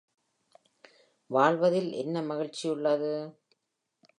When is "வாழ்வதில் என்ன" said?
1.29-2.21